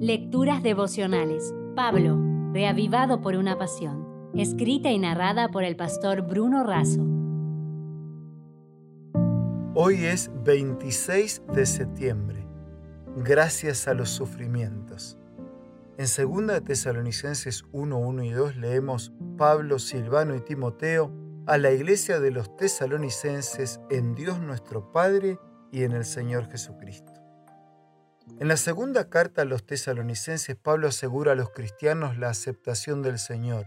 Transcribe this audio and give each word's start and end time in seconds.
Lecturas 0.00 0.62
devocionales. 0.62 1.54
Pablo, 1.74 2.20
reavivado 2.52 3.22
por 3.22 3.34
una 3.34 3.56
pasión. 3.56 4.30
Escrita 4.34 4.90
y 4.90 4.98
narrada 4.98 5.48
por 5.48 5.64
el 5.64 5.74
pastor 5.74 6.20
Bruno 6.20 6.64
Razo. 6.64 7.00
Hoy 9.74 10.04
es 10.04 10.30
26 10.44 11.44
de 11.54 11.64
septiembre. 11.64 12.46
Gracias 13.16 13.88
a 13.88 13.94
los 13.94 14.10
sufrimientos. 14.10 15.16
En 15.96 16.04
2 16.04 16.62
Tesalonicenses 16.62 17.64
1, 17.72 17.96
1 17.96 18.22
y 18.22 18.30
2 18.32 18.56
leemos 18.56 19.14
Pablo, 19.38 19.78
Silvano 19.78 20.36
y 20.36 20.42
Timoteo 20.42 21.10
a 21.46 21.56
la 21.56 21.72
iglesia 21.72 22.20
de 22.20 22.32
los 22.32 22.54
tesalonicenses 22.54 23.80
en 23.88 24.14
Dios 24.14 24.40
nuestro 24.40 24.92
Padre 24.92 25.38
y 25.72 25.84
en 25.84 25.92
el 25.92 26.04
Señor 26.04 26.50
Jesucristo. 26.50 27.15
En 28.38 28.48
la 28.48 28.56
segunda 28.56 29.08
carta 29.08 29.42
a 29.42 29.44
los 29.46 29.64
tesalonicenses, 29.64 30.56
Pablo 30.56 30.88
asegura 30.88 31.32
a 31.32 31.36
los 31.36 31.50
cristianos 31.50 32.18
la 32.18 32.28
aceptación 32.28 33.00
del 33.02 33.18
Señor. 33.18 33.66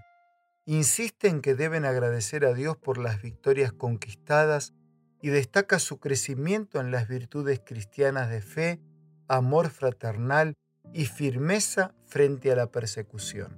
Insiste 0.66 1.28
en 1.28 1.42
que 1.42 1.56
deben 1.56 1.86
agradecer 1.86 2.46
a 2.46 2.54
Dios 2.54 2.78
por 2.78 3.00
las 3.00 3.22
victorias 3.22 3.74
conquistadas 3.74 4.74
y 5.22 5.30
destaca 5.30 5.80
su 5.80 6.00
crecimiento 6.00 6.80
en 6.80 6.92
las 6.92 7.08
virtudes 7.08 7.62
cristianas 7.66 8.30
de 8.30 8.42
fe, 8.42 8.80
amor 9.28 9.70
fraternal 9.70 10.54
y 10.94 11.06
firmeza 11.06 11.96
frente 12.06 12.52
a 12.52 12.56
la 12.56 12.72
persecución. 12.72 13.58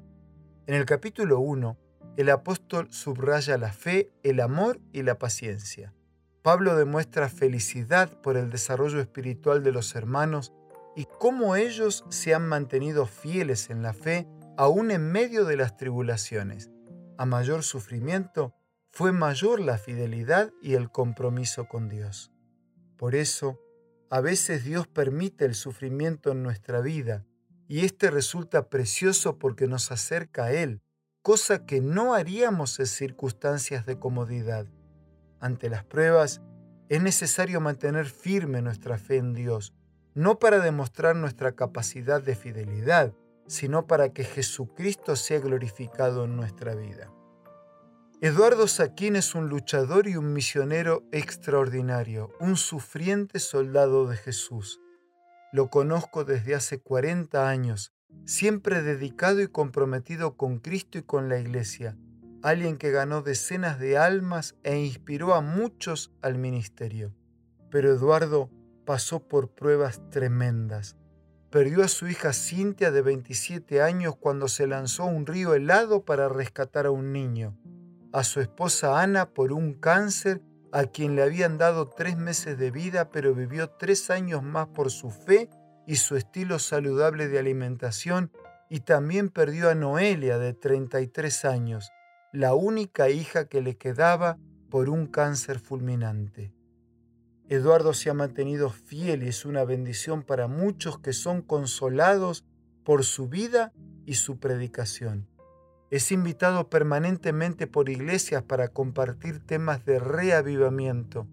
En 0.66 0.76
el 0.76 0.86
capítulo 0.86 1.40
1, 1.40 1.78
el 2.16 2.30
apóstol 2.30 2.88
subraya 2.92 3.58
la 3.58 3.74
fe, 3.74 4.12
el 4.24 4.40
amor 4.40 4.80
y 4.94 5.04
la 5.04 5.18
paciencia. 5.18 5.94
Pablo 6.42 6.76
demuestra 6.76 7.28
felicidad 7.28 8.10
por 8.22 8.38
el 8.38 8.50
desarrollo 8.50 9.00
espiritual 9.00 9.64
de 9.64 9.72
los 9.72 9.96
hermanos 9.96 10.54
y 11.02 11.08
cómo 11.18 11.56
ellos 11.56 12.06
se 12.10 12.36
han 12.36 12.48
mantenido 12.48 13.08
fieles 13.08 13.72
en 13.72 13.82
la 13.82 13.92
fe 13.92 14.28
aún 14.56 14.92
en 14.92 15.12
medio 15.12 15.46
de 15.46 15.58
las 15.58 15.76
tribulaciones. 15.76 16.70
A 17.18 17.26
mayor 17.26 17.64
sufrimiento, 17.64 18.54
fue 18.92 19.12
mayor 19.12 19.62
la 19.62 19.80
fidelidad 19.80 20.52
y 20.62 20.76
el 20.76 20.92
compromiso 20.92 21.68
con 21.68 21.90
Dios. 21.90 22.32
Por 22.98 23.16
eso, 23.16 23.60
a 24.12 24.22
veces 24.22 24.64
Dios 24.64 24.88
permite 24.88 25.46
el 25.46 25.56
sufrimiento 25.56 26.34
en 26.34 26.44
nuestra 26.44 26.82
vida 26.82 27.26
y 27.68 27.84
este 27.84 28.12
resulta 28.12 28.70
precioso 28.70 29.40
porque 29.40 29.66
nos 29.66 29.92
acerca 29.92 30.44
a 30.44 30.52
Él, 30.52 30.84
cosa 31.24 31.66
que 31.66 31.82
no 31.82 32.14
haríamos 32.14 32.80
en 32.80 32.86
circunstancias 32.86 33.88
de 33.88 33.98
comodidad. 33.98 34.68
Ante 35.40 35.68
las 35.68 35.84
pruebas, 35.84 36.42
es 36.90 37.02
necesario 37.02 37.60
mantener 37.60 38.06
firme 38.06 38.62
nuestra 38.62 39.00
fe 39.00 39.18
en 39.18 39.34
Dios, 39.34 39.74
no 40.14 40.40
para 40.40 40.60
demostrar 40.60 41.16
nuestra 41.16 41.54
capacidad 41.54 42.22
de 42.22 42.36
fidelidad, 42.36 43.14
sino 43.48 43.88
para 43.88 44.10
que 44.14 44.24
Jesucristo 44.24 45.16
sea 45.16 45.40
glorificado 45.40 46.26
en 46.26 46.36
nuestra 46.36 46.76
vida. 46.76 47.12
Eduardo 48.22 48.68
Saquín 48.68 49.16
es 49.16 49.34
un 49.34 49.50
luchador 49.50 50.08
y 50.08 50.16
un 50.16 50.32
misionero 50.32 51.04
extraordinario, 51.12 52.30
un 52.40 52.56
sufriente 52.56 53.40
soldado 53.40 54.08
de 54.08 54.16
Jesús. 54.16 54.80
Lo 55.52 55.70
conozco 55.70 56.24
desde 56.24 56.54
hace 56.54 56.80
40 56.80 57.50
años, 57.50 57.94
siempre 58.26 58.84
dedicado 58.84 59.42
y 59.42 59.48
comprometido 59.48 60.38
con 60.38 60.60
Cristo 60.60 61.00
y 61.00 61.02
con 61.02 61.30
la 61.30 61.40
Iglesia, 61.40 61.98
alguien 62.44 62.78
que 62.78 62.92
ganó 62.92 63.22
decenas 63.22 63.80
de 63.80 63.98
almas 63.98 64.56
e 64.64 64.78
inspiró 64.78 65.34
a 65.34 65.42
muchos 65.42 66.14
al 66.22 66.38
ministerio. 66.38 67.16
Pero 67.72 67.92
Eduardo 67.92 68.52
pasó 68.86 69.28
por 69.28 69.50
pruebas 69.50 70.02
tremendas. 70.10 70.98
Perdió 71.50 71.84
a 71.84 71.88
su 71.88 72.08
hija 72.08 72.34
Cintia 72.34 72.92
de 72.92 73.02
27 73.02 73.82
años 73.82 74.16
cuando 74.16 74.48
se 74.48 74.68
lanzó 74.68 75.04
a 75.04 75.08
un 75.08 75.26
río 75.26 75.54
helado 75.54 76.06
para 76.06 76.30
rescatar 76.30 76.86
a 76.86 76.92
un 76.92 77.12
niño, 77.12 77.58
a 78.14 78.24
su 78.24 78.40
esposa 78.40 79.02
Ana 79.02 79.30
por 79.30 79.52
un 79.52 79.74
cáncer 79.74 80.42
a 80.72 80.86
quien 80.86 81.16
le 81.16 81.24
habían 81.24 81.58
dado 81.58 81.90
tres 81.90 82.18
meses 82.18 82.58
de 82.58 82.72
vida 82.72 83.12
pero 83.12 83.36
vivió 83.36 83.70
tres 83.72 84.10
años 84.10 84.44
más 84.44 84.68
por 84.68 84.90
su 84.92 85.12
fe 85.12 85.50
y 85.86 85.98
su 85.98 86.16
estilo 86.16 86.60
saludable 86.60 87.28
de 87.28 87.40
alimentación 87.40 88.32
y 88.70 88.80
también 88.80 89.30
perdió 89.30 89.70
a 89.70 89.76
Noelia 89.76 90.38
de 90.38 90.54
33 90.54 91.44
años, 91.44 91.92
la 92.32 92.54
única 92.54 93.10
hija 93.10 93.50
que 93.50 93.62
le 93.62 93.76
quedaba 93.76 94.38
por 94.70 94.90
un 94.90 95.08
cáncer 95.08 95.60
fulminante. 95.60 96.54
Eduardo 97.52 97.94
se 97.94 98.10
ha 98.10 98.14
mantenido 98.14 98.70
fiel 98.70 99.24
y 99.24 99.28
es 99.28 99.44
una 99.44 99.66
bendición 99.66 100.24
para 100.24 100.48
muchos 100.48 101.00
que 101.00 101.12
son 101.12 101.42
consolados 101.42 102.46
por 102.86 103.04
su 103.04 103.28
vida 103.28 103.74
y 104.06 104.14
su 104.14 104.40
predicación. 104.40 105.28
Es 105.90 106.14
invitado 106.14 106.70
permanentemente 106.70 107.68
por 107.68 107.90
iglesias 107.90 108.42
para 108.42 108.70
compartir 108.70 109.46
temas 109.46 109.84
de 109.84 110.00
reavivamiento. 110.00 111.28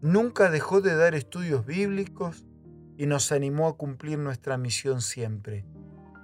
Nunca 0.00 0.50
dejó 0.50 0.80
de 0.80 0.96
dar 0.96 1.14
estudios 1.14 1.64
bíblicos 1.64 2.44
y 2.96 3.06
nos 3.06 3.30
animó 3.30 3.68
a 3.68 3.76
cumplir 3.76 4.18
nuestra 4.18 4.58
misión 4.58 5.00
siempre. 5.00 5.64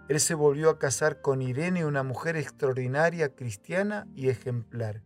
Él 0.09 0.19
se 0.19 0.35
volvió 0.35 0.71
a 0.71 0.81
casar 0.81 1.21
con 1.21 1.41
Irene, 1.41 1.87
una 1.87 2.03
mujer 2.03 2.37
extraordinaria, 2.37 3.33
cristiana 3.37 4.09
y 4.17 4.29
ejemplar. 4.29 5.05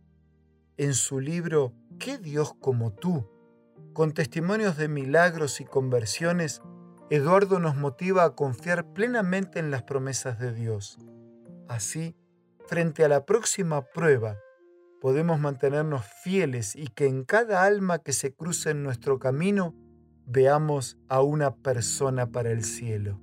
En 0.77 0.95
su 0.95 1.19
libro 1.19 1.73
¿Qué 1.99 2.17
Dios 2.17 2.55
como 2.59 2.91
tú? 2.91 3.29
Con 3.93 4.13
testimonios 4.13 4.77
de 4.77 4.87
milagros 4.87 5.59
y 5.61 5.65
conversiones, 5.65 6.61
Eduardo 7.09 7.59
nos 7.59 7.75
motiva 7.75 8.23
a 8.23 8.35
confiar 8.35 8.93
plenamente 8.93 9.59
en 9.59 9.71
las 9.71 9.83
promesas 9.83 10.39
de 10.39 10.53
Dios. 10.53 10.99
Así, 11.67 12.15
frente 12.67 13.03
a 13.03 13.09
la 13.09 13.25
próxima 13.25 13.81
prueba, 13.81 14.37
podemos 15.01 15.39
mantenernos 15.39 16.05
fieles 16.23 16.75
y 16.75 16.87
que 16.87 17.07
en 17.07 17.23
cada 17.23 17.63
alma 17.63 17.99
que 17.99 18.13
se 18.13 18.33
cruce 18.33 18.69
en 18.69 18.83
nuestro 18.83 19.17
camino 19.17 19.75
veamos 20.25 20.97
a 21.07 21.21
una 21.21 21.55
persona 21.55 22.31
para 22.31 22.51
el 22.51 22.63
cielo. 22.63 23.19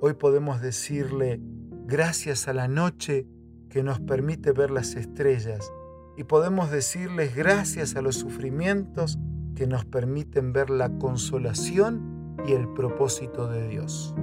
Hoy 0.00 0.14
podemos 0.14 0.62
decirle 0.62 1.40
gracias 1.86 2.48
a 2.48 2.54
la 2.54 2.68
noche 2.68 3.26
que 3.68 3.82
nos 3.82 4.00
permite 4.00 4.52
ver 4.52 4.70
las 4.70 4.94
estrellas 4.94 5.70
y 6.16 6.24
podemos 6.24 6.70
decirles 6.70 7.34
gracias 7.34 7.96
a 7.96 8.02
los 8.02 8.16
sufrimientos 8.16 9.18
que 9.54 9.66
nos 9.66 9.84
permiten 9.84 10.52
ver 10.52 10.70
la 10.70 10.98
consolación 10.98 12.36
y 12.46 12.52
el 12.52 12.68
propósito 12.68 13.48
de 13.48 13.68
Dios. 13.68 14.14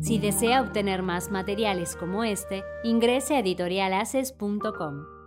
Si 0.00 0.18
desea 0.18 0.62
obtener 0.62 1.02
más 1.02 1.30
materiales 1.30 1.94
como 1.94 2.24
este, 2.24 2.64
ingrese 2.82 3.36
a 3.36 3.38
editorialaces.com. 3.38 5.21